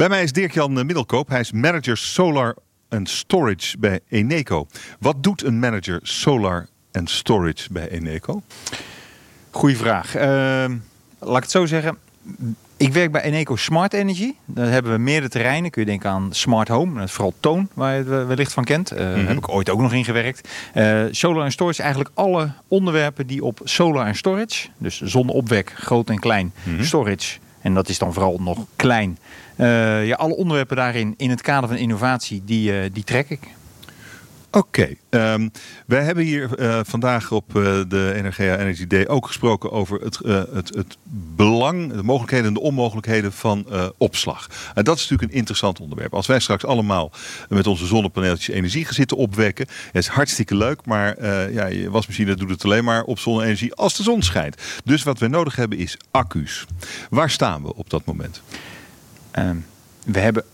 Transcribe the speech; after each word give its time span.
Bij 0.00 0.08
mij 0.08 0.22
is 0.22 0.32
Dirk-Jan 0.32 0.72
Middelkoop. 0.72 1.28
Hij 1.28 1.40
is 1.40 1.52
manager 1.52 1.96
Solar 1.96 2.56
en 2.88 3.06
Storage 3.06 3.78
bij 3.78 4.00
Eneco. 4.08 4.66
Wat 4.98 5.22
doet 5.22 5.44
een 5.44 5.58
manager 5.58 6.00
Solar 6.02 6.68
en 6.92 7.06
Storage 7.06 7.72
bij 7.72 7.88
Eneco? 7.88 8.42
Goeie 9.50 9.76
vraag. 9.76 10.16
Uh, 10.16 10.22
laat 11.18 11.36
ik 11.36 11.42
het 11.42 11.50
zo 11.50 11.66
zeggen. 11.66 11.98
Ik 12.76 12.92
werk 12.92 13.12
bij 13.12 13.22
Eneco 13.22 13.56
Smart 13.56 13.92
Energy. 13.92 14.32
Daar 14.44 14.70
hebben 14.70 14.92
we 14.92 14.98
meerdere 14.98 15.28
terreinen. 15.28 15.70
Kun 15.70 15.82
je 15.82 15.88
denken 15.88 16.10
aan 16.10 16.28
Smart 16.32 16.68
Home. 16.68 16.94
Dat 16.94 17.08
is 17.08 17.12
vooral 17.12 17.34
Toon, 17.40 17.68
waar 17.74 17.92
je 17.92 17.98
het 18.10 18.26
wellicht 18.26 18.52
van 18.52 18.64
kent. 18.64 18.88
Daar 18.88 19.18
uh, 19.18 19.26
heb 19.26 19.36
ik 19.36 19.48
ooit 19.48 19.70
ook 19.70 19.80
nog 19.80 19.92
in 19.92 20.04
gewerkt. 20.04 20.48
Uh, 20.74 21.04
solar 21.10 21.44
en 21.44 21.52
storage, 21.52 21.82
eigenlijk 21.82 22.10
alle 22.14 22.52
onderwerpen 22.68 23.26
die 23.26 23.44
op 23.44 23.60
solar 23.64 24.06
en 24.06 24.16
storage, 24.16 24.68
dus 24.78 25.00
zonneopwek, 25.00 25.72
groot 25.76 26.10
en 26.10 26.18
klein, 26.18 26.52
Mhm. 26.62 26.82
storage, 26.82 27.38
en 27.60 27.74
dat 27.74 27.88
is 27.88 27.98
dan 27.98 28.12
vooral 28.12 28.38
nog 28.40 28.58
klein. 28.76 29.18
Ja, 29.56 30.14
alle 30.14 30.36
onderwerpen 30.36 30.76
daarin 30.76 31.14
in 31.16 31.30
het 31.30 31.42
kader 31.42 31.68
van 31.68 31.78
innovatie, 31.78 32.42
die, 32.44 32.72
uh, 32.72 32.90
die 32.92 33.04
trek 33.04 33.30
ik. 33.30 33.40
Oké, 34.52 34.94
um, 35.10 35.50
wij 35.86 36.04
hebben 36.04 36.24
hier 36.24 36.60
uh, 36.60 36.80
vandaag 36.82 37.32
op 37.32 37.56
uh, 37.56 37.80
de 37.88 38.12
Energia 38.16 38.56
Energy 38.56 38.86
Day 38.86 39.06
ook 39.06 39.26
gesproken 39.26 39.72
over 39.72 40.00
het, 40.00 40.18
uh, 40.24 40.42
het, 40.52 40.74
het, 40.74 40.96
belang, 41.36 41.92
de 41.92 42.02
mogelijkheden 42.02 42.46
en 42.46 42.54
de 42.54 42.60
onmogelijkheden 42.60 43.32
van 43.32 43.66
opslag. 43.96 44.46
En 44.74 44.84
dat 44.84 44.96
is 44.96 45.02
natuurlijk 45.02 45.32
een 45.32 45.38
interessant 45.38 45.80
onderwerp. 45.80 46.14
Als 46.14 46.26
wij 46.26 46.40
straks 46.40 46.64
allemaal 46.64 47.12
met 47.48 47.66
onze 47.66 47.86
zonnepaneeltjes 47.86 48.56
energie 48.56 48.84
gaan 48.84 48.94
zitten 48.94 49.16
opwekken, 49.16 49.66
is 49.92 50.06
hartstikke 50.06 50.56
leuk, 50.56 50.84
maar 50.84 51.24
ja, 51.52 51.66
je 51.66 51.90
wasmachine 51.90 52.34
doet 52.34 52.50
het 52.50 52.64
alleen 52.64 52.84
maar 52.84 53.02
op 53.02 53.18
zonne-energie 53.18 53.74
als 53.74 53.96
de 53.96 54.02
zon 54.02 54.22
schijnt. 54.22 54.56
Dus 54.84 55.02
wat 55.02 55.18
we 55.18 55.28
nodig 55.28 55.56
hebben 55.56 55.78
is 55.78 55.96
accu's. 56.10 56.66
Waar 57.10 57.30
staan 57.30 57.62
we 57.62 57.74
op 57.74 57.90
dat 57.90 58.04
moment? 58.04 58.42
Um, 59.38 59.66
we 60.04 60.18
hebben 60.18 60.44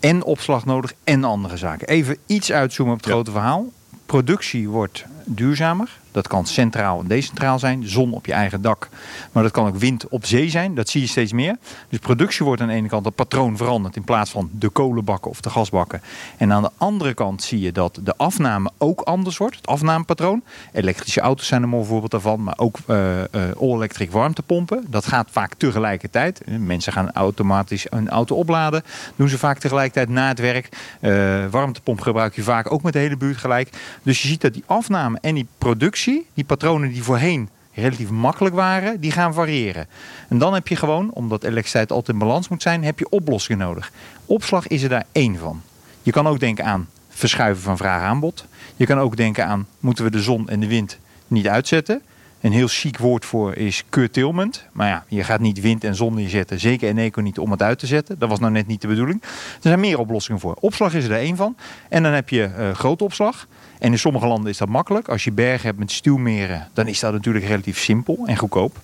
en 0.00 0.24
opslag 0.24 0.64
nodig 0.64 0.92
en 1.04 1.24
andere 1.24 1.56
zaken. 1.56 1.88
Even 1.88 2.16
iets 2.26 2.52
uitzoomen 2.52 2.94
op 2.94 3.00
het 3.00 3.08
ja. 3.08 3.14
grote 3.14 3.30
verhaal. 3.30 3.72
Productie 4.06 4.68
wordt 4.68 5.04
duurzamer. 5.24 5.99
Dat 6.12 6.28
kan 6.28 6.46
centraal 6.46 7.00
en 7.00 7.06
decentraal 7.06 7.58
zijn. 7.58 7.88
Zon 7.88 8.12
op 8.12 8.26
je 8.26 8.32
eigen 8.32 8.62
dak. 8.62 8.88
Maar 9.32 9.42
dat 9.42 9.52
kan 9.52 9.66
ook 9.66 9.76
wind 9.76 10.08
op 10.08 10.26
zee 10.26 10.50
zijn. 10.50 10.74
Dat 10.74 10.88
zie 10.88 11.00
je 11.00 11.06
steeds 11.06 11.32
meer. 11.32 11.56
Dus 11.88 11.98
productie 11.98 12.44
wordt 12.44 12.62
aan 12.62 12.68
de 12.68 12.74
ene 12.74 12.88
kant 12.88 13.04
het 13.04 13.14
patroon 13.14 13.56
veranderd. 13.56 13.96
In 13.96 14.04
plaats 14.04 14.30
van 14.30 14.50
de 14.52 14.68
kolenbakken 14.68 15.30
of 15.30 15.40
de 15.40 15.50
gasbakken. 15.50 16.02
En 16.36 16.52
aan 16.52 16.62
de 16.62 16.70
andere 16.76 17.14
kant 17.14 17.42
zie 17.42 17.60
je 17.60 17.72
dat 17.72 17.98
de 18.02 18.16
afname 18.16 18.70
ook 18.78 19.00
anders 19.00 19.36
wordt. 19.36 19.56
Het 19.56 19.66
afnamepatroon. 19.66 20.42
Elektrische 20.72 21.20
auto's 21.20 21.46
zijn 21.46 21.62
een 21.62 21.68
mooi 21.68 21.86
voorbeeld 21.86 22.10
daarvan. 22.10 22.42
Maar 22.42 22.58
ook 22.58 22.78
uh, 22.86 23.18
uh, 23.18 23.24
all-electric 23.60 24.10
warmtepompen. 24.10 24.84
Dat 24.88 25.06
gaat 25.06 25.28
vaak 25.30 25.54
tegelijkertijd. 25.54 26.40
Mensen 26.58 26.92
gaan 26.92 27.12
automatisch 27.12 27.86
een 27.90 28.08
auto 28.08 28.36
opladen. 28.36 28.82
Doen 29.16 29.28
ze 29.28 29.38
vaak 29.38 29.58
tegelijkertijd 29.58 30.08
na 30.08 30.28
het 30.28 30.38
werk. 30.38 30.68
Uh, 31.00 31.46
warmtepomp 31.50 32.00
gebruik 32.00 32.34
je 32.34 32.42
vaak 32.42 32.72
ook 32.72 32.82
met 32.82 32.92
de 32.92 32.98
hele 32.98 33.16
buurt 33.16 33.36
gelijk. 33.36 33.68
Dus 34.02 34.22
je 34.22 34.28
ziet 34.28 34.40
dat 34.40 34.52
die 34.52 34.64
afname 34.66 35.18
en 35.20 35.34
die 35.34 35.46
productie 35.58 35.98
die 36.34 36.44
patronen 36.44 36.92
die 36.92 37.02
voorheen 37.02 37.48
relatief 37.74 38.10
makkelijk 38.10 38.54
waren, 38.54 39.00
die 39.00 39.10
gaan 39.10 39.34
variëren. 39.34 39.86
En 40.28 40.38
dan 40.38 40.54
heb 40.54 40.68
je 40.68 40.76
gewoon, 40.76 41.10
omdat 41.12 41.42
elektriciteit 41.42 41.92
altijd 41.92 42.16
in 42.16 42.26
balans 42.26 42.48
moet 42.48 42.62
zijn, 42.62 42.84
heb 42.84 42.98
je 42.98 43.08
oplossingen 43.08 43.66
nodig. 43.66 43.92
Opslag 44.26 44.66
is 44.66 44.82
er 44.82 44.88
daar 44.88 45.06
één 45.12 45.38
van. 45.38 45.62
Je 46.02 46.10
kan 46.10 46.26
ook 46.26 46.40
denken 46.40 46.64
aan 46.64 46.88
verschuiven 47.08 47.62
van 47.62 47.76
vraag-aanbod. 47.76 48.44
Je 48.76 48.86
kan 48.86 48.98
ook 48.98 49.16
denken 49.16 49.46
aan, 49.46 49.66
moeten 49.80 50.04
we 50.04 50.10
de 50.10 50.22
zon 50.22 50.48
en 50.48 50.60
de 50.60 50.66
wind 50.66 50.98
niet 51.26 51.48
uitzetten? 51.48 52.02
Een 52.40 52.52
heel 52.52 52.68
chic 52.68 52.98
woord 52.98 53.24
voor 53.24 53.54
is 53.54 53.84
curtailment. 53.88 54.64
Maar 54.72 54.88
ja, 54.88 55.04
je 55.08 55.24
gaat 55.24 55.40
niet 55.40 55.60
wind 55.60 55.84
en 55.84 55.94
zon 55.94 56.14
neerzetten. 56.14 56.60
Zeker 56.60 56.88
en 56.88 56.98
eco 56.98 57.20
niet 57.20 57.38
om 57.38 57.50
het 57.50 57.62
uit 57.62 57.78
te 57.78 57.86
zetten. 57.86 58.18
Dat 58.18 58.28
was 58.28 58.38
nou 58.38 58.52
net 58.52 58.66
niet 58.66 58.80
de 58.80 58.88
bedoeling. 58.88 59.22
Er 59.22 59.28
zijn 59.60 59.80
meer 59.80 59.98
oplossingen 59.98 60.40
voor. 60.40 60.56
Opslag 60.60 60.94
is 60.94 61.04
er 61.04 61.12
één 61.12 61.36
van. 61.36 61.56
En 61.88 62.02
dan 62.02 62.12
heb 62.12 62.28
je 62.28 62.50
uh, 62.58 62.70
grote 62.70 63.04
opslag. 63.04 63.46
En 63.78 63.92
in 63.92 63.98
sommige 63.98 64.26
landen 64.26 64.50
is 64.50 64.58
dat 64.58 64.68
makkelijk. 64.68 65.08
Als 65.08 65.24
je 65.24 65.32
bergen 65.32 65.66
hebt 65.66 65.78
met 65.78 65.90
stuwmeren, 65.90 66.68
dan 66.72 66.86
is 66.86 67.00
dat 67.00 67.12
natuurlijk 67.12 67.44
relatief 67.44 67.78
simpel 67.78 68.22
en 68.26 68.36
goedkoop. 68.36 68.76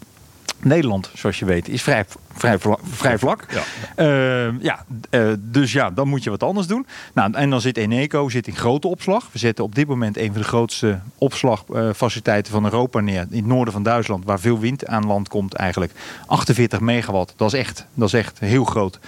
Nederland, 0.59 1.11
zoals 1.15 1.39
je 1.39 1.45
weet, 1.45 1.69
is 1.69 1.83
vrij, 1.83 2.05
vrij, 2.33 2.59
vrij 2.83 3.19
vlak. 3.19 3.47
Ja. 3.51 3.63
Uh, 4.05 4.61
ja, 4.61 4.85
uh, 5.11 5.33
dus 5.39 5.73
ja, 5.73 5.91
dan 5.91 6.09
moet 6.09 6.25
je 6.25 6.31
wat 6.31 6.43
anders 6.43 6.67
doen. 6.67 6.87
Nou, 7.13 7.33
en 7.33 7.51
dan 7.51 7.61
zit 7.61 7.77
Eneco 7.77 8.29
zit 8.29 8.47
in 8.47 8.57
grote 8.57 8.89
opslag. 8.89 9.29
We 9.33 9.39
zetten 9.39 9.65
op 9.65 9.75
dit 9.75 9.89
moment 9.89 10.17
een 10.17 10.33
van 10.33 10.41
de 10.41 10.49
grootste 10.49 10.99
opslagfaciliteiten 11.19 12.53
van 12.53 12.65
Europa 12.65 13.01
neer. 13.01 13.27
In 13.31 13.37
het 13.37 13.47
noorden 13.47 13.73
van 13.73 13.83
Duitsland, 13.83 14.25
waar 14.25 14.41
veel 14.41 14.59
wind 14.59 14.87
aan 14.87 15.07
land 15.07 15.29
komt 15.29 15.55
eigenlijk. 15.55 15.93
48 16.27 16.81
megawatt, 16.81 17.33
dat 17.37 17.53
is 17.53 17.59
echt, 17.59 17.87
dat 17.95 18.09
is 18.09 18.15
echt 18.15 18.39
heel 18.39 18.65
groot. 18.65 18.99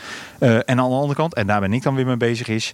Uh, 0.41 0.55
en 0.55 0.63
aan 0.67 0.77
de 0.77 0.83
andere 0.83 1.15
kant, 1.15 1.35
en 1.35 1.47
daar 1.47 1.61
ben 1.61 1.73
ik 1.73 1.83
dan 1.83 1.95
weer 1.95 2.07
mee 2.07 2.17
bezig, 2.17 2.49
is 2.49 2.73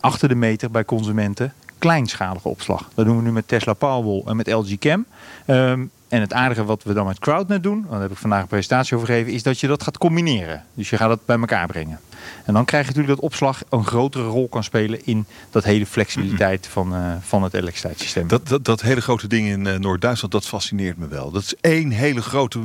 achter 0.00 0.28
de 0.28 0.34
meter 0.34 0.70
bij 0.70 0.84
consumenten 0.84 1.52
kleinschalige 1.78 2.48
opslag. 2.48 2.88
Dat 2.94 3.04
doen 3.04 3.16
we 3.16 3.22
nu 3.22 3.32
met 3.32 3.48
Tesla 3.48 3.72
Powerwall 3.72 4.22
en 4.26 4.36
met 4.36 4.52
LG 4.52 4.76
Chem. 4.78 5.06
Um, 5.46 5.90
en 6.08 6.20
het 6.20 6.32
aardige 6.32 6.64
wat 6.64 6.82
we 6.82 6.92
dan 6.92 7.06
met 7.06 7.18
CrowdNet 7.18 7.62
doen, 7.62 7.86
daar 7.90 8.00
heb 8.00 8.10
ik 8.10 8.16
vandaag 8.16 8.40
een 8.42 8.46
presentatie 8.46 8.96
over 8.96 9.08
gegeven, 9.08 9.32
is 9.32 9.42
dat 9.42 9.60
je 9.60 9.66
dat 9.66 9.82
gaat 9.82 9.98
combineren. 9.98 10.64
Dus 10.74 10.90
je 10.90 10.96
gaat 10.96 11.10
het 11.10 11.26
bij 11.26 11.38
elkaar 11.38 11.66
brengen. 11.66 12.00
En 12.44 12.54
dan 12.54 12.64
krijg 12.64 12.82
je 12.82 12.88
natuurlijk 12.88 13.20
dat 13.20 13.30
opslag 13.30 13.62
een 13.68 13.84
grotere 13.84 14.24
rol 14.24 14.48
kan 14.48 14.64
spelen 14.64 15.06
in 15.06 15.26
dat 15.50 15.64
hele 15.64 15.86
flexibiliteit 15.86 16.66
van, 16.66 16.94
uh, 16.94 17.12
van 17.20 17.42
het 17.42 17.54
elektriciteitssysteem. 17.54 18.28
Dat, 18.28 18.48
dat, 18.48 18.64
dat 18.64 18.80
hele 18.80 19.00
grote 19.00 19.26
ding 19.26 19.48
in 19.48 19.64
uh, 19.64 19.76
Noord-Duitsland, 19.76 20.32
dat 20.32 20.46
fascineert 20.46 20.96
me 20.96 21.08
wel. 21.08 21.30
Dat 21.30 21.42
is 21.42 21.54
één 21.60 21.90
hele 21.90 22.22
grote, 22.22 22.58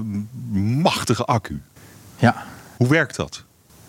machtige 0.82 1.26
accu. 1.26 1.62
Ja. 2.18 2.44
Hoe 2.78 2.88
werkt 2.88 3.16
dat? 3.16 3.44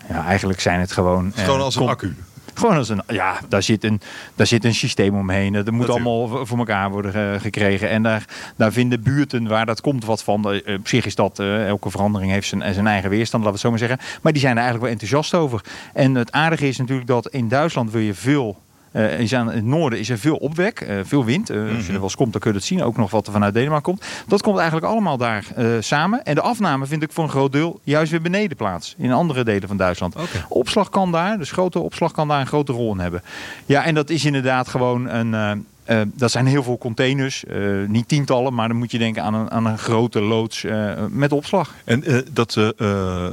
Ja, 0.09 0.25
eigenlijk 0.25 0.59
zijn 0.59 0.79
het 0.79 0.91
gewoon... 0.91 1.25
Het 1.25 1.39
gewoon 1.39 1.59
uh, 1.59 1.65
als 1.65 1.75
een 1.75 1.87
accu. 1.87 2.15
Gewoon 2.57 2.75
als 2.75 2.89
een, 2.89 3.01
ja, 3.07 3.39
daar 3.49 3.63
zit 3.63 3.83
een, 3.83 4.01
daar 4.35 4.47
zit 4.47 4.63
een 4.63 4.75
systeem 4.75 5.15
omheen. 5.15 5.53
Dat 5.53 5.71
moet 5.71 5.89
allemaal 5.89 6.45
voor 6.45 6.57
elkaar 6.57 6.89
worden 6.89 7.41
gekregen. 7.41 7.89
En 7.89 8.03
daar, 8.03 8.25
daar 8.55 8.71
vinden 8.71 9.03
buurten 9.03 9.47
waar 9.47 9.65
dat 9.65 9.81
komt 9.81 10.05
wat 10.05 10.23
van. 10.23 10.53
Uh, 10.53 10.77
op 10.77 10.87
zich 10.87 11.05
is 11.05 11.15
dat, 11.15 11.39
uh, 11.39 11.67
elke 11.67 11.89
verandering 11.89 12.31
heeft 12.31 12.47
zijn, 12.47 12.73
zijn 12.73 12.87
eigen 12.87 13.09
weerstand, 13.09 13.43
laten 13.43 13.61
we 13.61 13.67
het 13.67 13.79
zo 13.79 13.87
maar 13.87 13.97
zeggen. 13.97 14.19
Maar 14.21 14.31
die 14.31 14.41
zijn 14.41 14.57
er 14.57 14.63
eigenlijk 14.63 14.91
wel 14.91 15.01
enthousiast 15.01 15.33
over. 15.33 15.61
En 15.93 16.15
het 16.15 16.31
aardige 16.31 16.67
is 16.67 16.77
natuurlijk 16.77 17.07
dat 17.07 17.27
in 17.27 17.47
Duitsland 17.47 17.91
wil 17.91 18.01
je 18.01 18.13
veel 18.13 18.63
uh, 18.95 19.19
is 19.19 19.33
aan 19.35 19.51
het 19.51 19.65
noorden 19.65 19.99
is 19.99 20.09
er 20.09 20.17
veel 20.17 20.35
opwek, 20.35 20.81
uh, 20.81 20.99
veel 21.03 21.25
wind. 21.25 21.49
Mm-hmm. 21.49 21.75
Als 21.75 21.85
je 21.85 21.87
er 21.87 21.93
wel 21.93 22.03
eens 22.03 22.15
komt, 22.15 22.31
dan 22.31 22.41
kun 22.41 22.51
je 22.51 22.57
het 22.57 22.65
zien. 22.65 22.83
Ook 22.83 22.97
nog 22.97 23.11
wat 23.11 23.27
er 23.27 23.33
vanuit 23.33 23.53
Denemarken 23.53 23.83
komt. 23.83 24.05
Dat 24.27 24.41
komt 24.41 24.57
eigenlijk 24.57 24.87
allemaal 24.87 25.17
daar 25.17 25.45
samen. 25.79 26.23
En 26.23 26.35
de 26.35 26.41
afname 26.41 26.85
vind 26.85 27.03
ik 27.03 27.11
voor 27.11 27.23
een 27.23 27.29
groot 27.29 27.51
deel 27.51 27.79
juist 27.83 28.11
weer 28.11 28.21
beneden 28.21 28.57
plaats. 28.57 28.95
In 28.97 29.11
andere 29.11 29.43
delen 29.43 29.67
van 29.67 29.77
Duitsland. 29.77 30.15
Okay. 30.15 30.45
Opslag 30.49 30.89
kan 30.89 31.11
daar, 31.11 31.37
dus 31.37 31.51
grote 31.51 31.79
opslag 31.79 32.11
kan 32.11 32.27
daar 32.27 32.39
een 32.39 32.47
grote 32.47 32.71
rol 32.71 32.91
in 32.91 32.99
hebben. 32.99 33.23
Ja, 33.65 33.83
en 33.83 33.95
dat 33.95 34.09
is 34.09 34.25
inderdaad 34.25 34.67
gewoon 34.67 35.09
een... 35.09 35.65
Uh, 35.89 36.01
dat 36.13 36.31
zijn 36.31 36.45
heel 36.45 36.63
veel 36.63 36.77
containers, 36.77 37.43
uh, 37.47 37.87
niet 37.87 38.07
tientallen, 38.07 38.53
maar 38.53 38.67
dan 38.67 38.77
moet 38.77 38.91
je 38.91 38.97
denken 38.97 39.23
aan 39.23 39.33
een, 39.33 39.51
aan 39.51 39.65
een 39.65 39.77
grote 39.77 40.21
loods 40.21 40.63
uh, 40.63 40.91
met 41.09 41.31
opslag. 41.31 41.73
En 41.83 42.03
dat 42.31 42.51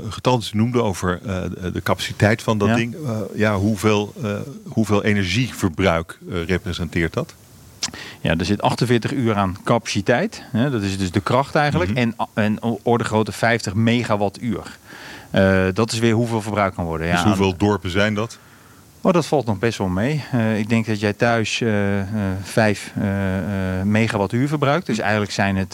getal 0.09 0.39
dat 0.39 0.51
u 0.55 0.57
noemde 0.57 0.83
over 0.83 1.21
de 1.73 1.83
capaciteit 1.83 2.43
van 2.43 2.59
dat 2.59 2.69
Ja. 2.69 2.75
ding, 2.75 2.97
ja, 3.35 3.57
hoeveel, 3.57 4.15
hoeveel 4.65 5.05
energieverbruik 5.05 6.19
representeert 6.47 7.13
dat? 7.13 7.35
Ja, 8.21 8.37
er 8.37 8.45
zit 8.45 8.63
48 8.63 9.13
uur 9.13 9.35
aan 9.35 9.57
capaciteit. 9.65 10.43
Hè, 10.51 10.71
dat 10.71 10.83
is 10.83 10.99
dus 10.99 11.11
de 11.11 11.21
kracht 11.21 11.55
eigenlijk. 11.55 11.91
Mhm. 11.91 11.99
En, 11.99 12.15
en 12.35 12.59
orde 12.83 13.05
grootte 13.05 13.33
50 13.33 13.75
megawattuur. 13.75 14.79
Dat 15.75 15.93
is 15.93 15.99
weer 15.99 16.15
hoeveel 16.15 16.43
verbruikt 16.43 16.75
kan 16.75 16.85
worden. 16.85 17.11
Dus 17.11 17.21
ja, 17.21 17.27
hoeveel 17.27 17.57
dorpen 17.57 17.91
zijn 17.91 18.15
dat? 18.15 18.39
Oh, 19.05 19.13
dat 19.13 19.27
valt 19.27 19.47
nog 19.47 19.59
best 19.59 19.79
wel 19.79 19.89
mee. 19.89 20.25
Uh, 20.35 20.59
ik 20.59 20.69
denk 20.69 20.87
dat 20.87 21.01
jij 21.01 21.13
thuis 21.13 21.61
uh, 21.61 21.99
uh, 21.99 22.05
5 22.43 22.93
megawattuur 23.85 24.49
verbruikt. 24.49 24.87
Dus 24.87 24.99
eigenlijk 24.99 25.33
zijn 25.33 25.57
het, 25.57 25.73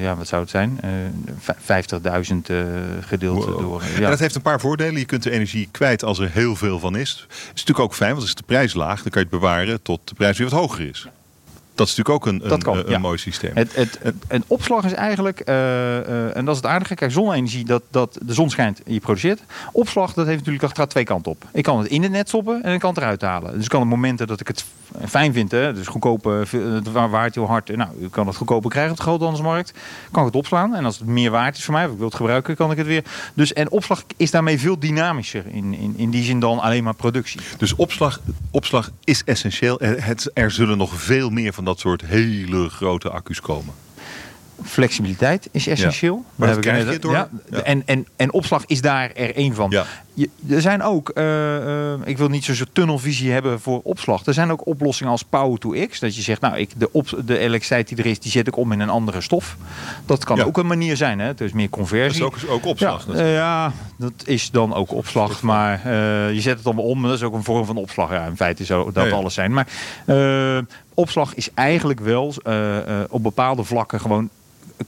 ja, 0.00 0.16
wat 0.16 0.28
zou 0.28 0.42
het 0.42 0.50
zijn? 0.50 0.80
50.000 0.80 2.54
gedeeld 3.00 3.44
Wow. 3.44 3.60
door. 3.60 3.82
En 3.96 4.02
dat 4.02 4.18
heeft 4.18 4.34
een 4.34 4.42
paar 4.42 4.60
voordelen. 4.60 4.98
Je 4.98 5.04
kunt 5.04 5.22
de 5.22 5.30
energie 5.30 5.68
kwijt 5.70 6.04
als 6.04 6.18
er 6.18 6.30
heel 6.32 6.56
veel 6.56 6.78
van 6.78 6.96
is. 6.96 7.26
Is 7.30 7.48
natuurlijk 7.48 7.78
ook 7.80 7.94
fijn, 7.94 8.10
want 8.10 8.22
als 8.22 8.34
de 8.34 8.42
prijs 8.46 8.74
laag, 8.74 9.02
dan 9.02 9.10
kan 9.10 9.22
je 9.22 9.28
het 9.28 9.40
bewaren 9.40 9.82
tot 9.82 10.00
de 10.04 10.14
prijs 10.14 10.38
weer 10.38 10.48
wat 10.48 10.60
hoger 10.60 10.88
is. 10.88 11.08
Dat 11.80 11.88
is 11.88 11.96
natuurlijk 11.96 12.26
ook 12.26 12.32
een, 12.32 12.38
Dat 12.38 12.52
een, 12.52 12.62
kan, 12.62 12.76
een, 12.76 12.90
ja. 12.90 12.98
mooi 12.98 13.18
systeem. 13.18 13.50
Het, 13.54 13.74
het, 13.74 13.98
het, 14.02 14.14
en 14.28 14.44
opslag 14.46 14.84
is 14.84 14.92
eigenlijk, 14.92 15.42
uh, 15.48 15.54
uh, 15.54 16.36
en 16.36 16.44
dat 16.44 16.56
is 16.56 16.62
het 16.62 16.70
aardige, 16.70 16.94
kijk, 16.94 17.12
zonne-energie, 17.12 17.64
dat, 17.64 17.82
dat 17.90 18.18
de 18.22 18.34
zon 18.34 18.50
schijnt 18.50 18.82
en 18.82 18.92
je 18.92 19.00
produceert. 19.00 19.42
Opslag, 19.72 20.12
dat 20.12 20.26
heeft 20.26 20.38
natuurlijk, 20.38 20.64
dat 20.64 20.78
gaat 20.78 20.90
twee 20.90 21.04
kanten 21.04 21.32
op. 21.32 21.44
Ik 21.52 21.62
kan 21.62 21.78
het 21.78 21.88
in 21.88 22.02
het 22.02 22.12
net 22.12 22.28
stoppen 22.28 22.62
en 22.62 22.72
ik 22.74 22.80
kan 22.80 22.90
het 22.90 22.98
eruit 22.98 23.22
halen. 23.22 23.54
Dus 23.54 23.62
ik 23.62 23.68
kan 23.68 23.82
op 23.82 23.86
momenten 23.86 24.26
dat 24.26 24.40
ik 24.40 24.46
het 24.46 24.64
fijn 25.06 25.32
vind, 25.32 25.50
hè, 25.50 25.74
dus 25.74 25.86
goedkope, 25.86 26.44
het 26.50 26.92
waard 26.92 27.34
heel 27.34 27.46
hard, 27.46 27.76
nou, 27.76 27.90
u 28.00 28.08
kan 28.08 28.26
het 28.26 28.36
goedkoper 28.36 28.70
krijgen 28.70 28.90
op 28.92 28.96
de 28.96 29.02
groothandelsmarkt, 29.02 29.72
kan 30.10 30.20
ik 30.20 30.28
het 30.28 30.36
opslaan. 30.36 30.74
En 30.74 30.84
als 30.84 30.98
het 30.98 31.06
meer 31.06 31.30
waard 31.30 31.56
is 31.56 31.64
voor 31.64 31.74
mij, 31.74 31.84
of 31.84 31.92
ik 31.92 31.98
wil 31.98 32.06
het 32.06 32.16
gebruiken, 32.16 32.56
kan 32.56 32.70
ik 32.70 32.76
het 32.76 32.86
weer. 32.86 33.04
Dus, 33.34 33.52
en 33.52 33.70
opslag 33.70 34.02
is 34.16 34.30
daarmee 34.30 34.60
veel 34.60 34.78
dynamischer 34.78 35.44
in, 35.46 35.74
in, 35.74 35.94
in 35.96 36.10
die 36.10 36.24
zin 36.24 36.40
dan 36.40 36.58
alleen 36.58 36.84
maar 36.84 36.94
productie. 36.94 37.40
Dus 37.58 37.74
opslag, 37.74 38.20
opslag 38.50 38.90
is 39.04 39.24
essentieel. 39.24 39.80
Er, 39.80 40.04
het, 40.04 40.30
er 40.34 40.50
zullen 40.50 40.78
nog 40.78 41.00
veel 41.00 41.30
meer 41.30 41.52
van 41.52 41.64
dat 41.64 41.69
soort 41.78 42.02
hele 42.06 42.68
grote 42.68 43.10
accu's 43.10 43.40
komen. 43.40 43.74
Flexibiliteit 44.64 45.48
is 45.50 45.66
essentieel. 45.66 46.24
Maar 46.34 46.46
Daar 46.46 46.56
dat 46.56 46.64
krijg 46.64 46.92
je 46.92 46.98
door- 46.98 47.12
Ja, 47.12 47.28
ja. 47.50 47.58
En, 47.62 47.82
en, 47.86 48.06
en 48.16 48.32
opslag 48.32 48.62
is 48.66 48.80
daar 48.80 49.10
er 49.12 49.34
één 49.36 49.54
van. 49.54 49.70
Ja. 49.70 49.84
Je, 50.14 50.28
er 50.48 50.60
zijn 50.60 50.82
ook, 50.82 51.08
eh, 51.08 51.92
eh, 51.92 51.98
ik 52.04 52.18
wil 52.18 52.28
niet 52.28 52.44
zo'n 52.44 52.66
tunnelvisie 52.72 53.30
hebben 53.30 53.60
voor 53.60 53.80
opslag. 53.82 54.26
Er 54.26 54.34
zijn 54.34 54.50
ook 54.52 54.66
oplossingen 54.66 55.12
als 55.12 55.22
Power 55.22 55.58
to 55.58 55.86
X. 55.88 55.98
Dat 56.00 56.16
je 56.16 56.22
zegt, 56.22 56.40
nou, 56.40 56.56
ik, 56.56 56.70
de, 56.76 56.88
op, 56.92 57.08
de 57.24 57.38
elektriciteit 57.38 57.88
die 57.88 57.96
er 57.98 58.06
is, 58.06 58.18
die 58.20 58.30
zet 58.30 58.46
ik 58.46 58.56
om 58.56 58.72
in 58.72 58.80
een 58.80 58.88
andere 58.88 59.20
stof. 59.20 59.56
Dat 60.06 60.24
kan 60.24 60.36
Ja. 60.36 60.44
ook 60.44 60.58
een 60.58 60.66
manier 60.66 60.96
zijn. 60.96 61.18
Hè? 61.18 61.34
Dus 61.34 61.52
meer 61.52 61.68
Dat 61.70 61.78
conversie. 61.78 62.20
is 62.20 62.44
ook, 62.46 62.50
ook 62.50 62.64
opslag. 62.66 63.06
Ja, 63.08 63.14
eh, 63.14 63.34
ja, 63.34 63.72
dat 63.96 64.12
is 64.24 64.50
dan 64.50 64.74
ook 64.74 64.92
opslag. 64.92 65.42
Maar 65.42 65.88
je 66.32 66.40
zet 66.40 66.56
het 66.56 66.66
allemaal 66.66 66.84
om. 66.84 67.02
Dat 67.02 67.12
is 67.12 67.22
ook 67.22 67.34
een 67.34 67.44
vorm 67.44 67.64
van 67.64 67.76
opslag. 67.76 68.10
Ja, 68.10 68.26
in 68.26 68.36
feite 68.36 68.64
zou 68.64 68.92
dat 68.92 69.04
Ja, 69.04 69.10
ja. 69.10 69.16
alles 69.16 69.34
zijn. 69.34 69.52
Maar 69.52 69.66
opslag 71.00 71.34
is 71.34 71.48
eigenlijk 71.54 72.00
wel 72.00 72.34
eh, 72.42 72.78
eh, 72.78 73.04
op 73.08 73.22
bepaalde 73.22 73.64
vlakken 73.64 74.00
gewoon 74.00 74.30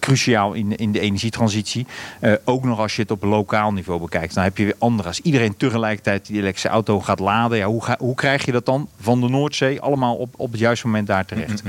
cruciaal 0.00 0.52
in, 0.52 0.76
in 0.76 0.92
de 0.92 1.00
energietransitie. 1.00 1.86
Eh, 2.20 2.32
ook 2.44 2.64
nog 2.64 2.78
als 2.78 2.96
je 2.96 3.02
het 3.02 3.10
op 3.10 3.22
lokaal 3.22 3.72
niveau 3.72 4.00
bekijkt. 4.00 4.34
Dan 4.34 4.44
heb 4.44 4.56
je 4.56 4.64
weer 4.64 4.74
andere. 4.78 5.08
Als 5.08 5.20
iedereen 5.20 5.56
tegelijkertijd 5.56 6.26
die 6.26 6.36
elektrische 6.36 6.68
auto 6.68 7.00
gaat 7.00 7.18
laden. 7.18 7.58
Ja, 7.58 7.66
hoe, 7.66 7.84
ga, 7.84 7.96
hoe 7.98 8.14
krijg 8.14 8.44
je 8.44 8.52
dat 8.52 8.66
dan 8.66 8.88
van 9.00 9.20
de 9.20 9.28
Noordzee 9.28 9.80
allemaal 9.80 10.16
op, 10.16 10.34
op 10.36 10.50
het 10.50 10.60
juiste 10.60 10.86
moment 10.86 11.06
daar 11.06 11.24
terecht? 11.24 11.62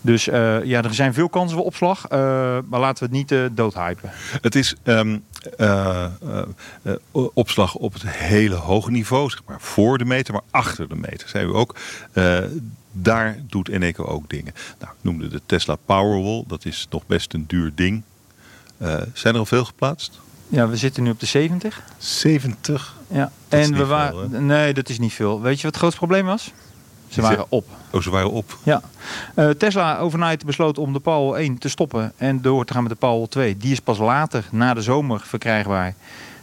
Dus 0.00 0.28
eh, 0.28 0.64
ja, 0.64 0.82
er 0.82 0.94
zijn 0.94 1.14
veel 1.14 1.28
kansen 1.28 1.56
voor 1.56 1.66
opslag. 1.66 2.08
maar 2.08 2.80
laten 2.80 3.10
we 3.10 3.16
het 3.16 3.30
niet 3.30 3.56
doodhypen. 3.56 4.10
Het 4.40 4.54
is 4.54 4.74
ehm, 4.82 5.16
eh, 5.56 6.04
eh, 6.04 6.42
eh, 6.82 6.94
opslag 7.12 7.74
op 7.74 7.92
het 7.92 8.02
hele 8.06 8.54
hoge 8.54 8.90
niveau, 8.90 9.30
zeg 9.30 9.40
maar 9.46 9.60
voor 9.60 9.98
de 9.98 10.04
meter, 10.04 10.32
maar 10.32 10.42
achter 10.50 10.88
de 10.88 10.94
meter, 10.94 11.28
zei 11.28 11.46
u 11.46 11.54
ook. 11.54 11.76
Daar 12.92 13.38
doet 13.48 13.68
Eneco 13.68 14.04
ook 14.04 14.30
dingen. 14.30 14.52
Nou, 14.78 14.92
ik 14.92 14.98
noemde 15.00 15.28
de 15.28 15.40
Tesla 15.46 15.76
Powerwall, 15.84 16.44
dat 16.46 16.64
is 16.64 16.86
nog 16.90 17.06
best 17.06 17.34
een 17.34 17.44
duur 17.46 17.72
ding. 17.74 18.02
Eh, 18.78 19.00
zijn 19.12 19.34
er 19.34 19.40
al 19.40 19.46
veel 19.46 19.64
geplaatst? 19.64 20.20
Ja, 20.48 20.68
we 20.68 20.76
zitten 20.76 21.02
nu 21.02 21.10
op 21.10 21.20
de 21.20 21.26
70. 21.26 21.82
70. 21.98 22.94
Ja. 23.08 23.32
Dat 23.48 23.60
is 23.60 23.68
en 23.68 23.76
we 23.76 23.86
waren. 23.86 24.30
veel, 24.30 24.40
nee, 24.40 24.74
dat 24.74 24.88
is 24.88 24.98
niet 24.98 25.12
veel. 25.12 25.40
Weet 25.40 25.56
je 25.56 25.62
wat 25.62 25.70
het 25.70 25.76
grootste 25.76 25.98
probleem 25.98 26.24
was? 26.26 26.52
Ze 27.08 27.20
waren 27.20 27.46
op. 27.48 27.66
Oh, 27.90 28.00
ze 28.00 28.10
waren 28.10 28.30
op. 28.30 28.58
Ja. 28.62 28.80
Eh, 29.34 29.48
Tesla 29.48 29.98
overnight 29.98 30.44
besloot 30.44 30.78
om 30.78 30.92
de 30.92 31.00
Power 31.00 31.40
1 31.40 31.58
te 31.58 31.68
stoppen 31.68 32.12
en 32.16 32.42
door 32.42 32.64
te 32.64 32.72
gaan 32.72 32.82
met 32.82 32.92
de 32.92 32.98
Power 32.98 33.28
2. 33.28 33.56
Die 33.56 33.72
is 33.72 33.80
pas 33.80 33.98
later, 33.98 34.44
na 34.50 34.74
de 34.74 34.82
zomer, 34.82 35.20
verkrijgbaar. 35.24 35.94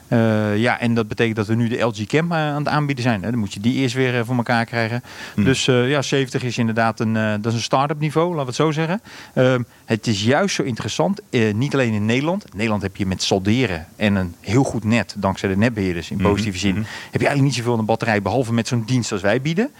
Eh, 0.07 0.57
ja, 0.57 0.79
en 0.79 0.93
dat 0.93 1.07
betekent 1.07 1.35
dat 1.35 1.47
we 1.47 1.55
nu 1.55 1.67
de 1.67 1.79
LG 1.79 2.05
Cam 2.05 2.31
eh, 2.31 2.37
aan 2.37 2.57
het 2.57 2.67
aanbieden 2.67 3.03
zijn. 3.03 3.23
Hè. 3.23 3.29
Dan 3.29 3.39
moet 3.39 3.53
je 3.53 3.59
die 3.59 3.73
eerst 3.73 3.95
weer 3.95 4.17
eh, 4.17 4.25
voor 4.25 4.35
elkaar 4.35 4.65
krijgen. 4.65 5.03
Hmm. 5.33 5.43
Dus 5.43 5.65
ja, 5.65 6.01
70 6.01 6.43
is 6.43 6.57
inderdaad 6.57 6.99
een, 6.99 7.13
dat 7.13 7.45
is 7.45 7.53
een 7.53 7.63
start-up 7.63 7.99
niveau, 7.99 8.27
laten 8.27 8.41
we 8.41 8.47
het 8.47 8.55
zo 8.55 8.71
zeggen. 8.71 9.01
Ehm, 9.33 9.61
het 9.85 10.07
is 10.07 10.23
juist 10.23 10.55
zo 10.55 10.63
interessant, 10.63 11.21
niet 11.53 11.73
alleen 11.73 11.93
in 11.93 12.05
Nederland. 12.05 12.43
In 12.43 12.51
Nederland 12.53 12.81
heb 12.81 12.95
je 12.95 13.05
met 13.05 13.23
solderen 13.23 13.85
en 13.95 14.15
een 14.15 14.35
heel 14.39 14.63
goed 14.63 14.83
net, 14.83 15.15
dankzij 15.17 15.49
de 15.49 15.57
netbeheerders 15.57 16.11
in 16.11 16.17
Mhm, 16.17 16.27
positieve 16.27 16.57
zin, 16.57 16.73
mhm. 16.73 16.83
heb 17.11 17.21
je 17.21 17.27
eigenlijk 17.27 17.41
niet 17.41 17.55
zoveel 17.55 17.71
aan 17.71 17.79
de 17.79 17.85
batterij, 17.85 18.21
behalve 18.21 18.53
met 18.53 18.67
zo'n 18.67 18.83
dienst 18.85 19.11
als 19.11 19.21
wij 19.21 19.41
bieden. 19.41 19.71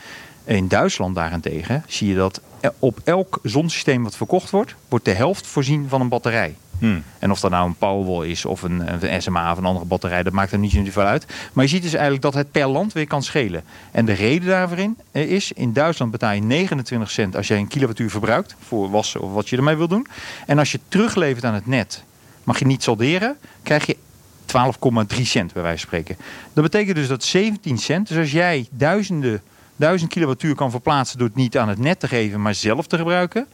In 0.43 0.67
Duitsland 0.67 1.15
daarentegen 1.15 1.83
zie 1.87 2.07
je 2.07 2.15
dat 2.15 2.41
op 2.79 2.99
elk 3.03 3.39
zonsysteem 3.43 4.03
wat 4.03 4.17
verkocht 4.17 4.49
wordt, 4.49 4.75
wordt 4.89 5.05
de 5.05 5.13
helft 5.13 5.47
voorzien 5.47 5.89
van 5.89 6.01
een 6.01 6.09
batterij. 6.09 6.55
Hmm. 6.79 7.03
En 7.19 7.31
of 7.31 7.39
dat 7.39 7.51
nou 7.51 7.67
een 7.67 7.75
Powerwall 7.75 8.27
is 8.27 8.45
of 8.45 8.61
een, 8.61 9.03
een 9.03 9.21
SMA 9.21 9.51
of 9.51 9.57
een 9.57 9.65
andere 9.65 9.85
batterij, 9.85 10.23
dat 10.23 10.33
maakt 10.33 10.51
er 10.51 10.57
niet 10.57 10.71
zoveel 10.71 11.03
uit. 11.03 11.25
Maar 11.53 11.63
je 11.63 11.69
ziet 11.69 11.81
dus 11.81 11.93
eigenlijk 11.93 12.23
dat 12.23 12.33
het 12.33 12.51
per 12.51 12.67
land 12.67 12.93
weer 12.93 13.07
kan 13.07 13.23
schelen. 13.23 13.63
En 13.91 14.05
de 14.05 14.13
reden 14.13 14.47
daarvoor 14.47 14.77
in, 14.77 14.97
eh, 15.11 15.31
is, 15.31 15.51
in 15.51 15.73
Duitsland 15.73 16.11
betaal 16.11 16.33
je 16.33 16.41
29 16.41 17.11
cent 17.11 17.35
als 17.35 17.47
jij 17.47 17.57
een 17.57 17.67
kilowattuur 17.67 18.09
verbruikt 18.09 18.55
voor 18.67 18.89
wassen 18.89 19.21
of 19.21 19.33
wat 19.33 19.49
je 19.49 19.57
ermee 19.57 19.75
wil 19.75 19.87
doen. 19.87 20.07
En 20.45 20.59
als 20.59 20.71
je 20.71 20.79
teruglevert 20.87 21.45
aan 21.45 21.53
het 21.53 21.67
net, 21.67 22.03
mag 22.43 22.59
je 22.59 22.65
niet 22.65 22.83
salderen, 22.83 23.37
krijg 23.63 23.85
je 23.85 23.97
12,3 24.45 25.25
cent 25.25 25.53
bij 25.53 25.61
wijze 25.61 25.87
van 25.87 25.87
spreken. 25.87 26.17
Dat 26.53 26.63
betekent 26.63 26.95
dus 26.95 27.07
dat 27.07 27.23
17 27.23 27.77
cent, 27.77 28.07
dus 28.07 28.17
als 28.17 28.31
jij 28.31 28.67
duizenden, 28.71 29.41
duizend 29.75 30.11
kilowattuur 30.11 30.55
kan 30.55 30.71
verplaatsen 30.71 31.17
door 31.17 31.27
het 31.27 31.35
niet 31.35 31.57
aan 31.57 31.69
het 31.69 31.79
net 31.79 31.99
te 31.99 32.07
geven, 32.07 32.41
maar 32.41 32.55
zelf 32.55 32.87
te 32.87 32.97
gebruiken. 32.97 33.47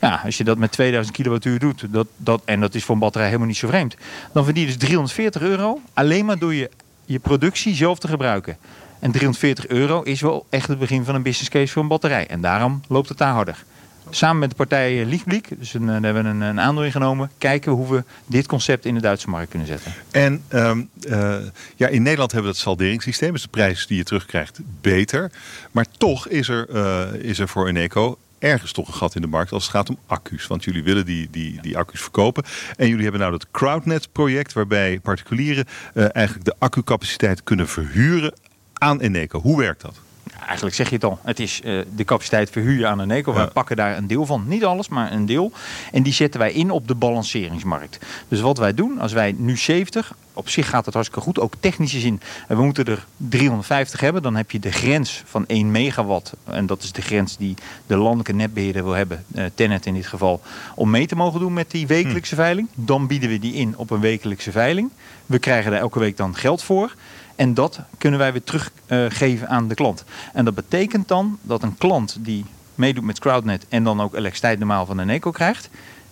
Ja, 0.00 0.20
als 0.24 0.36
je 0.36 0.44
dat 0.44 0.58
met 0.58 0.72
2000 0.72 1.16
kilowattuur 1.16 1.58
doet, 1.58 1.86
dat, 1.90 2.06
dat, 2.16 2.42
en 2.44 2.60
dat 2.60 2.74
is 2.74 2.84
voor 2.84 2.94
een 2.94 3.00
batterij 3.00 3.26
helemaal 3.26 3.48
niet 3.48 3.56
zo 3.56 3.68
vreemd, 3.68 3.96
dan 4.32 4.44
verdien 4.44 4.62
je 4.62 4.68
dus 4.68 4.78
340 4.78 5.42
euro 5.42 5.80
alleen 5.92 6.24
maar 6.24 6.38
door 6.38 6.54
je, 6.54 6.70
je 7.04 7.18
productie 7.18 7.74
zelf 7.74 7.98
te 7.98 8.08
gebruiken. 8.08 8.56
En 8.98 9.10
340 9.10 9.66
euro 9.66 10.02
is 10.02 10.20
wel 10.20 10.46
echt 10.50 10.68
het 10.68 10.78
begin 10.78 11.04
van 11.04 11.14
een 11.14 11.22
business 11.22 11.50
case 11.50 11.72
voor 11.72 11.82
een 11.82 11.88
batterij. 11.88 12.26
En 12.26 12.40
daarom 12.40 12.82
loopt 12.88 13.08
het 13.08 13.18
daar 13.18 13.32
harder. 13.32 13.64
Samen 14.10 14.38
met 14.38 14.50
de 14.50 14.56
partij 14.56 15.00
eh, 15.00 15.06
Lichtblik, 15.06 15.48
dus 15.58 15.74
een, 15.74 15.82
eh, 15.82 15.88
daar 15.88 16.02
hebben 16.02 16.22
we 16.22 16.28
een, 16.28 16.40
een 16.40 16.60
aandeel 16.60 16.84
in 16.84 16.92
genomen, 16.92 17.30
kijken 17.38 17.70
we 17.70 17.76
hoe 17.76 17.94
we 17.94 18.04
dit 18.26 18.46
concept 18.46 18.84
in 18.84 18.94
de 18.94 19.00
Duitse 19.00 19.30
markt 19.30 19.50
kunnen 19.50 19.68
zetten. 19.68 19.92
En 20.10 20.42
ehm, 20.48 20.82
eh, 21.08 21.36
ja, 21.76 21.88
in 21.88 22.02
Nederland 22.02 22.32
hebben 22.32 22.50
we 22.50 22.56
het 22.56 22.66
salderingssysteem, 22.66 23.32
dus 23.32 23.42
de 23.42 23.48
prijs 23.48 23.86
die 23.86 23.96
je 23.96 24.04
terugkrijgt 24.04 24.60
beter. 24.80 25.30
Maar 25.70 25.86
toch 25.98 26.28
is 26.28 26.48
er, 26.48 26.68
eh, 26.68 27.12
is 27.18 27.38
er 27.38 27.48
voor 27.48 27.68
Eneco 27.68 28.18
ergens 28.44 28.72
toch 28.72 28.88
een 28.88 28.94
gat 28.94 29.14
in 29.14 29.22
de 29.22 29.26
markt 29.26 29.52
als 29.52 29.62
het 29.62 29.72
gaat 29.72 29.88
om 29.88 29.98
accu's. 30.06 30.46
Want 30.46 30.64
jullie 30.64 30.82
willen 30.82 31.04
die, 31.04 31.28
die, 31.30 31.60
die 31.60 31.78
accu's 31.78 32.00
verkopen. 32.00 32.44
En 32.76 32.88
jullie 32.88 33.02
hebben 33.02 33.20
nou 33.20 33.32
dat 33.32 33.50
CrowdNet-project 33.50 34.52
waarbij 34.52 35.00
particulieren 35.00 35.64
eh, 35.94 36.06
eigenlijk 36.12 36.44
de 36.44 36.54
accucapaciteit 36.58 37.42
kunnen 37.42 37.68
verhuren 37.68 38.34
aan 38.72 39.00
Eneco. 39.00 39.40
Hoe 39.40 39.58
werkt 39.58 39.80
dat? 39.80 40.03
Eigenlijk 40.46 40.74
zeg 40.76 40.88
je 40.88 40.94
het 40.94 41.04
al. 41.04 41.18
Het 41.22 41.40
is 41.40 41.60
eh, 41.64 41.78
de 41.96 42.04
capaciteit 42.04 42.50
verhuur 42.50 42.86
aan 42.86 42.98
een 42.98 43.10
eco. 43.10 43.32
Wij 43.32 43.42
Ja. 43.42 43.48
pakken 43.48 43.76
daar 43.76 43.96
een 43.96 44.06
deel 44.06 44.26
van. 44.26 44.44
Niet 44.48 44.64
alles, 44.64 44.88
maar 44.88 45.12
een 45.12 45.26
deel. 45.26 45.52
En 45.92 46.02
die 46.02 46.12
zetten 46.12 46.40
wij 46.40 46.52
in 46.52 46.70
op 46.70 46.88
de 46.88 46.94
balanceringsmarkt. 46.94 47.98
Dus 48.28 48.40
wat 48.40 48.58
wij 48.58 48.74
doen, 48.74 48.98
als 49.00 49.12
wij 49.12 49.34
nu 49.38 49.56
70... 49.56 50.14
Op 50.36 50.48
zich 50.48 50.68
gaat 50.68 50.84
het 50.84 50.94
hartstikke 50.94 51.24
goed, 51.24 51.38
ook 51.40 51.54
technische 51.60 51.98
zin. 52.00 52.20
We 52.48 52.54
moeten 52.64 52.84
er 52.84 53.04
350 53.16 54.00
hebben. 54.00 54.22
Dan 54.22 54.36
heb 54.36 54.50
je 54.50 54.58
de 54.58 54.72
grens 54.72 55.22
van 55.26 55.46
1 55.46 55.70
megawatt. 55.70 56.32
En 56.44 56.66
dat 56.66 56.82
is 56.82 56.92
de 56.92 57.02
grens 57.02 57.36
die 57.36 57.54
de 57.86 57.96
landelijke 57.96 58.32
netbeheerder 58.32 58.84
wil 58.84 58.92
hebben. 58.92 59.24
eh 59.34 59.44
Tenet 59.54 59.86
in 59.86 59.94
dit 59.94 60.06
geval. 60.06 60.40
Om 60.74 60.90
mee 60.90 61.06
te 61.06 61.16
mogen 61.16 61.40
doen 61.40 61.52
met 61.52 61.70
die 61.70 61.86
wekelijkse 61.86 62.34
veiling. 62.34 62.68
Dan 62.74 63.06
bieden 63.06 63.28
we 63.28 63.38
die 63.38 63.54
in 63.54 63.74
op 63.76 63.90
een 63.90 64.00
wekelijkse 64.00 64.50
veiling. 64.52 64.90
We 65.26 65.38
krijgen 65.38 65.70
daar 65.70 65.80
elke 65.80 65.98
week 65.98 66.16
dan 66.16 66.36
geld 66.36 66.62
voor. 66.62 66.94
En 67.36 67.54
dat 67.54 67.80
kunnen 67.98 68.18
wij 68.18 68.32
weer 68.32 68.42
teruggeven 68.44 69.48
aan 69.48 69.68
de 69.68 69.74
klant. 69.74 70.04
En 70.32 70.44
dat 70.44 70.54
betekent 70.54 71.08
dan 71.08 71.38
dat 71.42 71.62
een 71.62 71.78
klant 71.78 72.16
die 72.20 72.44
meedoet 72.74 73.04
met 73.04 73.18
CrowdNet 73.18 73.66
en 73.68 73.84
dan 73.84 74.00
ook 74.00 74.12
elektriciteit 74.14 74.58
normaal 74.58 74.86
van 74.86 74.98
een 74.98 75.10
eco 75.10 75.30
krijgt, 75.30 75.68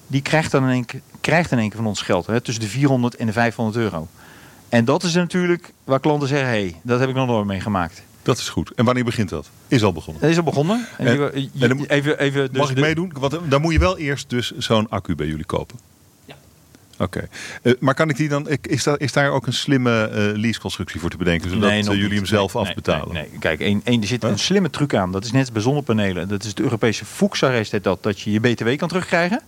die 0.07 0.23
krijgt 0.23 0.51
dan 0.51 0.63
in 0.65 0.71
één 0.71 0.85
keer, 0.85 1.01
krijgt 1.21 1.51
in 1.53 1.59
één 1.59 1.69
keer 1.69 1.77
van 1.79 1.87
ons 1.87 2.03
geld. 2.03 2.27
Hè, 2.27 2.41
tussen 2.41 2.63
de 2.65 2.71
400 2.71 3.17
en 3.17 3.27
de 3.27 3.33
500 3.33 3.77
euro. 3.77 4.09
En 4.69 4.85
dat 4.85 5.03
is 5.03 5.15
natuurlijk 5.15 5.73
waar 5.85 6.01
klanten 6.01 6.29
zeggen, 6.29 6.49
hé, 6.49 6.55
hey, 6.55 6.77
dat 6.83 7.01
heb 7.01 7.09
ik 7.09 7.15
nog 7.15 7.27
nooit 7.27 7.47
meegemaakt. 7.47 8.03
Dat 8.23 8.39
is 8.39 8.49
goed. 8.49 8.73
En 8.75 8.85
wanneer 8.85 9.05
begint 9.05 9.29
dat? 9.29 9.51
Is 9.69 9.83
al 9.83 9.93
begonnen. 9.93 10.23
Dat 10.23 10.31
is 10.31 10.37
al 10.37 10.43
begonnen. 10.43 10.87
En 10.99 11.07
En- 11.07 11.31
die- 11.35 11.51
en 11.61 11.69
dan 11.69 11.85
even, 11.85 12.19
even, 12.19 12.49
dus 12.53 12.61
Mag 12.61 12.71
ik 12.71 12.79
meedoen? 12.79 13.13
Want 13.19 13.39
dan 13.49 13.61
moet 13.61 13.73
je 13.73 13.79
wel 13.79 13.99
eerst 13.99 14.31
dus 14.31 14.51
zo'n 14.59 14.89
accu 14.91 15.15
bij 15.15 15.27
jullie 15.27 15.45
kopen. 15.45 15.79
Oké. 17.03 17.29
Eh, 17.63 17.73
maar 17.81 17.95
kan 17.95 18.09
ik 18.11 18.17
die 18.17 18.29
dan, 18.29 18.49
is, 18.61 18.85
daar, 18.85 19.01
is 19.01 19.13
daar 19.13 19.31
ook 19.31 19.47
een 19.47 19.53
slimme 19.53 20.05
eh 20.05 20.39
leaseconstructie 20.39 21.01
voor 21.01 21.11
te 21.11 21.17
bedenken, 21.17 21.51
zodat 21.51 21.69
Nee, 21.71 21.79
eh, 21.93 22.01
jullie 22.03 22.09
niet. 22.09 22.29
hem 22.29 22.37
zelf 22.39 22.55
Nee, 22.55 22.63
afbetalen? 22.63 23.15
Nee, 23.15 23.29
nee. 23.31 23.39
Kijk, 23.39 23.61
één, 23.61 23.81
één, 23.85 24.01
er 24.01 24.07
zit 24.07 24.23
Huh? 24.23 24.31
een 24.31 24.39
slimme 24.39 24.71
truc 24.71 24.95
aan. 24.95 25.13
Dat 25.13 25.25
is 25.25 25.33
net 25.33 25.41
als 25.41 25.53
bij 25.53 25.63
zonnepanelen. 25.63 26.29
Dat 26.29 26.43
is 26.43 26.49
het 26.49 26.61
Europese 26.61 27.05
heet 27.71 27.85
dat, 27.85 28.03
dat 28.03 28.21
je 28.21 28.31
je 28.33 28.41
BTW 28.41 28.77
kan 28.77 28.89
terugkrijgen. 28.89 29.41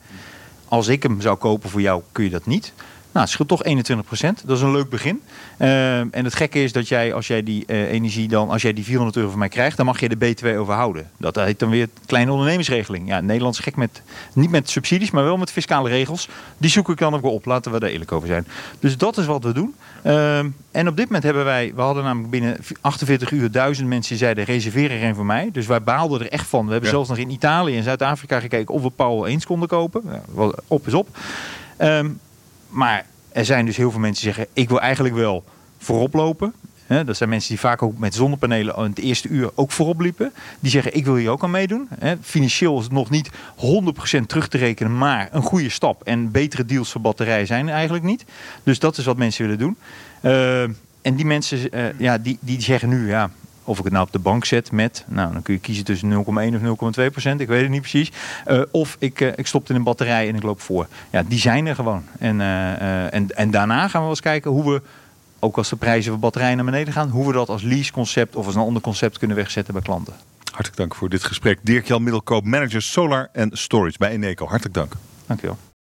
Als 0.68 0.88
ik 0.88 1.02
hem 1.02 1.20
zou 1.20 1.36
kopen 1.36 1.70
voor 1.70 1.80
jou, 1.80 2.02
kun 2.12 2.24
je 2.24 2.30
dat 2.30 2.46
niet. 2.46 2.72
Nou, 3.14 3.26
het 3.26 3.34
scheelt 3.34 3.48
toch 3.48 3.62
21% 3.64 4.42
Dat 4.44 4.56
is 4.56 4.62
een 4.62 4.72
leuk 4.72 4.88
begin. 4.88 5.20
Ehm, 5.58 6.06
en 6.10 6.24
het 6.24 6.34
gekke 6.34 6.62
is 6.62 6.72
dat 6.72 6.88
jij, 6.88 7.14
als 7.14 7.26
jij 7.26 7.42
die 7.42 7.66
eh, 7.66 7.92
energie 7.92 8.28
dan, 8.28 8.50
als 8.50 8.62
jij 8.62 8.72
die 8.72 8.84
400 8.84 9.16
euro 9.16 9.30
van 9.30 9.38
mij 9.38 9.48
krijgt, 9.48 9.76
dan 9.76 9.86
mag 9.86 10.00
je 10.00 10.08
de 10.08 10.16
BTW 10.16 10.46
overhouden. 10.46 11.10
Dat 11.16 11.34
heet 11.34 11.58
dan 11.58 11.70
weer 11.70 11.88
kleine 12.06 12.30
ondernemersregeling. 12.32 13.08
Ja, 13.08 13.20
Nederland 13.20 13.54
is 13.54 13.60
gek 13.60 13.76
met, 13.76 14.02
niet 14.32 14.50
met 14.50 14.70
subsidies, 14.70 15.10
maar 15.10 15.24
wel 15.24 15.36
met 15.36 15.50
fiscale 15.52 15.88
regels. 15.88 16.28
Die 16.58 16.70
zoek 16.70 16.88
ik 16.88 16.98
dan 16.98 17.14
ook 17.14 17.22
wel 17.22 17.30
op. 17.32 17.44
Laten 17.44 17.72
we 17.72 17.80
daar 17.80 17.90
eerlijk 17.90 18.12
over 18.12 18.28
zijn. 18.28 18.46
Dus 18.80 18.96
dat 18.96 19.16
is 19.18 19.26
wat 19.26 19.44
we 19.44 19.52
doen. 19.52 19.74
Ehm, 20.02 20.48
en 20.70 20.88
op 20.88 20.96
dit 20.96 21.04
moment 21.06 21.24
hebben 21.24 21.44
wij, 21.44 21.72
we 21.74 21.80
hadden 21.80 22.04
namelijk 22.04 22.30
binnen 22.30 22.56
48 22.80 23.30
uur 23.30 23.50
duizend 23.50 23.88
mensen 23.88 24.08
die 24.10 24.18
zeiden 24.18 24.44
reserveer 24.44 24.90
er 24.90 25.02
een 25.02 25.14
voor 25.14 25.26
mij. 25.26 25.48
Dus 25.52 25.66
wij 25.66 25.82
baalden 25.82 26.20
er 26.20 26.28
echt 26.30 26.46
van. 26.46 26.64
We 26.66 26.72
hebben 26.72 26.90
Ja. 26.90 26.94
zelfs 26.94 27.08
nog 27.08 27.18
in 27.18 27.30
Italië 27.30 27.76
en 27.76 27.82
Zuid-Afrika 27.82 28.40
gekeken 28.40 28.74
of 28.74 28.82
we 28.82 28.90
Power 28.90 29.28
1 29.30 29.44
konden 29.44 29.68
kopen. 29.68 30.02
Ja, 30.36 30.50
op 30.66 30.86
is 30.86 30.94
op. 30.94 31.16
Ehm, 31.76 32.08
maar 32.74 33.06
er 33.32 33.44
zijn 33.44 33.66
dus 33.66 33.76
heel 33.76 33.90
veel 33.90 34.00
mensen 34.00 34.24
die 34.24 34.34
zeggen: 34.34 34.52
ik 34.54 34.68
wil 34.68 34.80
eigenlijk 34.80 35.14
wel 35.14 35.44
voorop 35.78 36.14
lopen. 36.14 36.54
Dat 36.86 37.16
zijn 37.16 37.28
mensen 37.28 37.48
die 37.48 37.58
vaak 37.58 37.82
ook 37.82 37.98
met 37.98 38.14
zonnepanelen 38.14 38.76
in 38.76 38.82
het 38.82 38.98
eerste 38.98 39.28
uur 39.28 39.50
ook 39.54 39.70
voorop 39.70 40.00
liepen. 40.00 40.32
Die 40.60 40.70
zeggen: 40.70 40.96
ik 40.96 41.04
wil 41.04 41.16
hier 41.16 41.30
ook 41.30 41.42
aan 41.42 41.50
meedoen. 41.50 41.88
Financieel 42.20 42.78
is 42.78 42.84
het 42.84 42.92
nog 42.92 43.10
niet 43.10 43.30
100% 43.30 44.26
terug 44.26 44.48
te 44.48 44.58
rekenen, 44.58 44.98
maar 44.98 45.28
een 45.32 45.42
goede 45.42 45.68
stap. 45.68 46.02
En 46.02 46.30
betere 46.30 46.64
deals 46.64 46.90
voor 46.90 47.00
batterijen 47.00 47.46
zijn 47.46 47.68
eigenlijk 47.68 48.04
niet. 48.04 48.24
Dus 48.62 48.78
dat 48.78 48.96
is 48.96 49.04
wat 49.04 49.16
mensen 49.16 49.42
willen 49.42 49.58
doen. 49.58 49.76
Ehm, 50.22 50.70
en 51.02 51.14
die 51.14 51.24
mensen, 51.24 51.72
eh, 51.72 51.84
ja, 51.98 52.18
die, 52.18 52.38
die 52.40 52.60
zeggen 52.60 52.88
nu: 52.88 53.08
ja, 53.08 53.30
Of 53.64 53.78
ik 53.78 53.84
het 53.84 53.92
nou 53.92 54.06
op 54.06 54.12
de 54.12 54.18
bank 54.18 54.44
zet 54.44 54.72
met, 54.72 55.04
nou 55.08 55.32
dan 55.32 55.42
kun 55.42 55.54
je 55.54 55.60
kiezen 55.60 55.84
tussen 55.84 56.10
0,1 56.10 56.16
of 56.24 56.94
0,2 56.98 57.10
procent, 57.10 57.40
ik 57.40 57.48
weet 57.48 57.60
het 57.60 57.70
niet 57.70 57.80
precies. 57.80 58.12
Uh, 58.46 58.62
of 58.70 58.96
ik, 58.98 59.20
uh, 59.20 59.28
ik 59.36 59.46
stop 59.46 59.60
het 59.60 59.70
in 59.70 59.76
een 59.76 59.82
batterij 59.82 60.28
en 60.28 60.34
ik 60.34 60.42
loop 60.42 60.60
voor. 60.60 60.86
Ja, 61.10 61.22
die 61.22 61.38
zijn 61.38 61.66
er 61.66 61.74
gewoon. 61.74 62.04
En, 62.18 62.40
uh, 62.40 63.14
en, 63.14 63.36
en 63.36 63.50
daarna 63.50 63.80
gaan 63.80 63.90
we 63.90 63.98
wel 63.98 64.08
eens 64.08 64.20
kijken 64.20 64.50
hoe 64.50 64.72
we, 64.72 64.82
ook 65.38 65.56
als 65.56 65.68
de 65.68 65.76
prijzen 65.76 66.10
van 66.10 66.20
batterijen 66.20 66.56
naar 66.56 66.64
beneden 66.64 66.92
gaan, 66.92 67.08
hoe 67.08 67.26
we 67.26 67.32
dat 67.32 67.48
als 67.48 67.62
lease-concept 67.62 68.36
of 68.36 68.46
als 68.46 68.54
een 68.54 68.60
ander 68.60 68.82
concept 68.82 69.18
kunnen 69.18 69.36
wegzetten 69.36 69.74
bij 69.74 69.82
klanten. 69.82 70.14
Hartelijk 70.44 70.76
dank 70.76 70.94
voor 70.94 71.08
dit 71.08 71.24
gesprek. 71.24 71.58
Dirk-Jan 71.62 72.02
Middelkoop, 72.02 72.44
manager 72.44 72.82
Solar 72.82 73.28
en 73.32 73.50
Storage 73.52 73.98
bij 73.98 74.10
Eneco. 74.10 74.46
Hartelijk 74.46 74.74
dank. 74.74 74.92
Dank 75.26 75.40
je 75.40 75.46
wel. 75.46 75.73